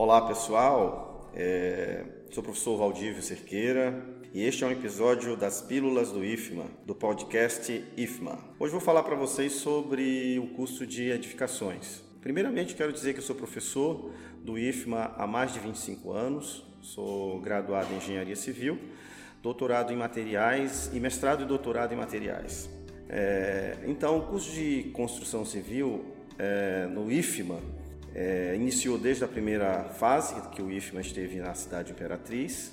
[0.00, 2.04] Olá pessoal, é...
[2.30, 4.00] sou o professor Valdívio Cerqueira
[4.32, 8.38] e este é um episódio das Pílulas do IFMA, do podcast IFMA.
[8.60, 12.00] Hoje vou falar para vocês sobre o curso de edificações.
[12.20, 17.92] Primeiramente, quero dizer que sou professor do IFMA há mais de 25 anos, sou graduado
[17.92, 18.78] em Engenharia Civil,
[19.42, 22.70] doutorado em materiais e mestrado e doutorado em materiais.
[23.08, 23.76] É...
[23.84, 26.04] então, o curso de construção civil
[26.38, 27.58] é, no IFMA
[28.18, 32.72] é, iniciou desde a primeira fase que o IFMA esteve na cidade Imperatriz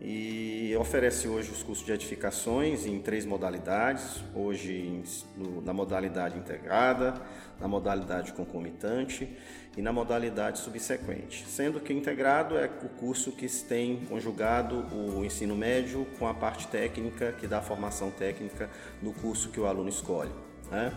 [0.00, 5.02] e oferece hoje os cursos de edificações em três modalidades, hoje
[5.36, 7.20] no, na modalidade integrada,
[7.58, 9.36] na modalidade concomitante
[9.76, 15.56] e na modalidade subsequente, sendo que integrado é o curso que tem conjugado o ensino
[15.56, 18.70] médio com a parte técnica que dá a formação técnica
[19.02, 20.30] no curso que o aluno escolhe.
[20.70, 20.92] Né?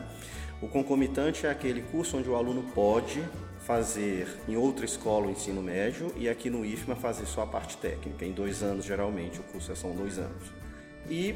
[0.61, 3.23] O concomitante é aquele curso onde o aluno pode
[3.59, 7.77] fazer em outra escola o ensino médio e aqui no IFMA fazer só a parte
[7.77, 10.51] técnica, em dois anos geralmente, o curso é são dois anos.
[11.09, 11.35] E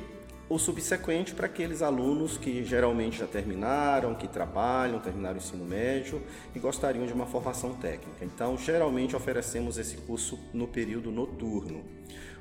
[0.50, 6.22] o subsequente para aqueles alunos que geralmente já terminaram, que trabalham, terminaram o ensino médio
[6.54, 8.24] e gostariam de uma formação técnica.
[8.26, 11.84] Então, geralmente oferecemos esse curso no período noturno.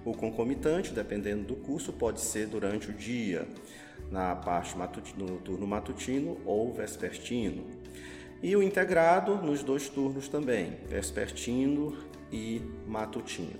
[0.04, 3.46] O concomitante, dependendo do curso, pode ser durante o dia,
[4.12, 7.64] na parte matutino, no turno matutino ou vespertino.
[8.42, 11.96] E o integrado nos dois turnos também, vespertino
[12.30, 13.58] e matutino.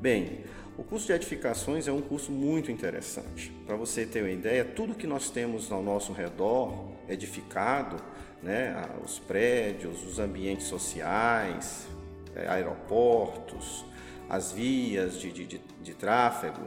[0.00, 0.44] Bem,
[0.78, 3.52] o curso de edificações é um curso muito interessante.
[3.66, 7.96] Para você ter uma ideia, tudo que nós temos ao nosso redor edificado,
[8.42, 11.86] né, os prédios, os ambientes sociais,
[12.34, 13.84] é, aeroportos,
[14.30, 16.62] as vias de, de, de, de tráfego,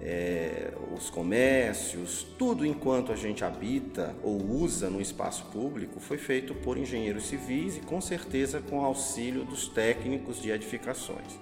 [0.00, 0.67] é,
[0.98, 6.76] os comércios, tudo enquanto a gente habita ou usa no espaço público foi feito por
[6.76, 11.38] engenheiros civis e com certeza com auxílio dos técnicos de edificações.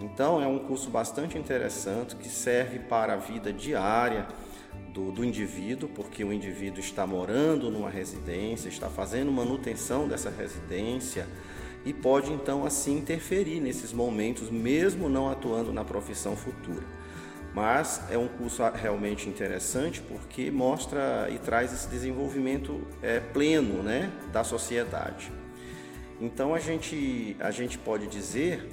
[0.00, 4.26] Então é um curso bastante interessante que serve para a vida diária
[4.94, 11.26] do, do indivíduo, porque o indivíduo está morando numa residência, está fazendo manutenção dessa residência
[11.84, 16.97] e pode então assim interferir nesses momentos, mesmo não atuando na profissão futura.
[17.58, 24.12] Mas é um curso realmente interessante porque mostra e traz esse desenvolvimento é, pleno né,
[24.32, 25.32] da sociedade.
[26.20, 28.68] Então a gente, a gente pode dizer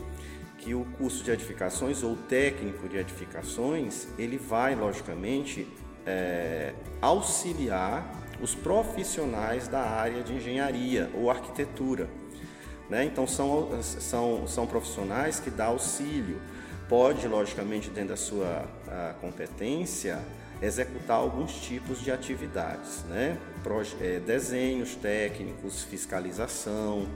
[0.59, 5.67] que o curso de edificações ou técnico de edificações ele vai logicamente
[6.05, 8.05] é, auxiliar
[8.39, 12.07] os profissionais da área de engenharia ou arquitetura.
[12.87, 13.03] Né?
[13.05, 16.39] Então são, são, são profissionais que dão auxílio
[16.87, 18.65] pode, logicamente, dentro da sua
[19.21, 20.19] competência,
[20.61, 23.37] executar alguns tipos de atividades, né?
[23.99, 27.07] É, desenhos técnicos, fiscalização,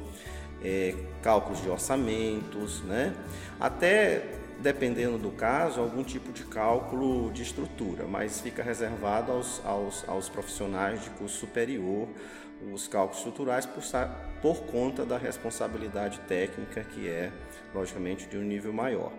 [0.64, 3.14] é, cálculos de orçamentos, né?
[3.60, 10.08] Até dependendo do caso, algum tipo de cálculo de estrutura, mas fica reservado aos, aos,
[10.08, 12.08] aos profissionais de curso superior
[12.74, 13.84] os cálculos estruturais por,
[14.42, 17.32] por conta da responsabilidade técnica que é,
[17.74, 19.12] logicamente, de um nível maior.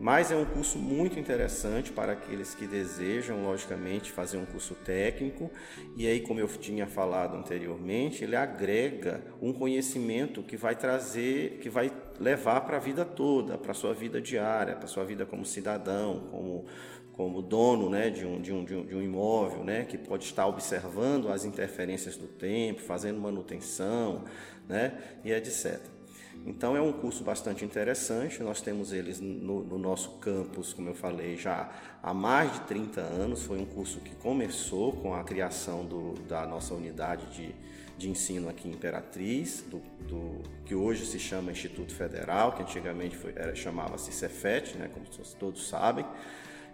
[0.00, 5.50] Mas é um curso muito interessante para aqueles que desejam, logicamente, fazer um curso técnico.
[5.94, 11.68] E aí, como eu tinha falado anteriormente, ele agrega um conhecimento que vai trazer, que
[11.68, 15.26] vai levar para a vida toda, para a sua vida diária, para a sua vida
[15.26, 16.64] como cidadão, como,
[17.12, 21.30] como dono né, de, um, de, um, de, um, imóvel, né, que pode estar observando
[21.30, 24.24] as interferências do tempo, fazendo manutenção
[24.66, 25.99] né, e etc.
[26.46, 30.94] Então é um curso bastante interessante, nós temos eles no, no, nosso campus, como eu
[30.94, 31.70] falei, já
[32.02, 33.42] há mais de 30 anos.
[33.42, 37.54] Foi um curso que começou com a criação do, da nossa unidade de,
[37.98, 43.18] de ensino aqui em Imperatriz, do, do, que hoje se chama Instituto Federal, que antigamente
[43.54, 45.06] chamava-se Cefet, né, como
[45.38, 46.06] todos sabem.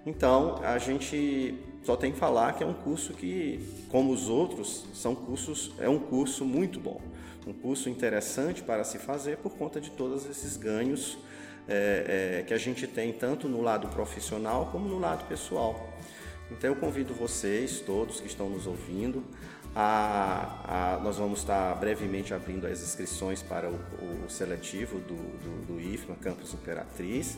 [0.07, 3.59] Então, a gente só tem que falar que é um curso que,
[3.89, 7.01] como os outros, são cursos, é um curso muito bom,
[7.45, 11.19] um curso interessante para se fazer por conta de todos esses ganhos
[11.69, 15.93] é, é, que a gente tem tanto no lado profissional como no lado pessoal.
[16.53, 19.25] Então, eu convido vocês, todos que estão nos ouvindo,
[19.79, 23.75] a, a, nós vamos estar brevemente abrindo as inscrições para o,
[24.25, 27.37] o seletivo do, do, do IFMA Campus Imperatriz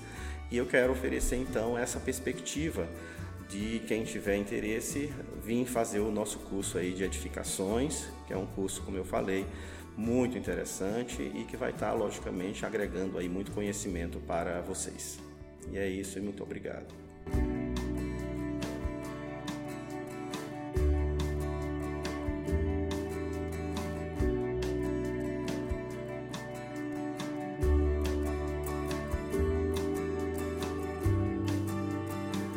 [0.48, 2.86] e eu quero oferecer então essa perspectiva
[3.48, 5.12] de quem tiver interesse
[5.44, 9.44] vir fazer o nosso curso aí de edificações, que é um curso, como eu falei,
[9.96, 15.18] muito interessante e que vai estar logicamente agregando aí muito conhecimento para vocês.
[15.72, 17.07] E é isso e muito obrigado.